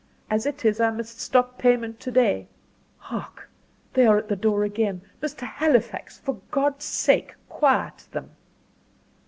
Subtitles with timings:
[0.31, 2.47] As it is I must stop payment to day.
[2.97, 3.51] Hark!
[3.93, 5.01] they are at the door again!
[5.21, 5.41] Mr.
[5.43, 8.31] Halifax, for God's sake quiet them!"